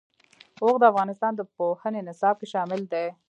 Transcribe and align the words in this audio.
اوښ 0.63 0.75
د 0.81 0.83
افغانستان 0.91 1.31
د 1.35 1.41
پوهنې 1.55 2.01
نصاب 2.07 2.35
کې 2.39 2.47
شامل 2.53 2.81
دي. 2.93 3.05